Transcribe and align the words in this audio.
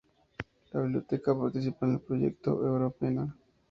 La 0.71 0.79
biblioteca 0.81 1.37
participa 1.37 1.85
en 1.85 1.91
el 1.93 1.99
proyecto 1.99 2.49
Europeana. 2.65 3.35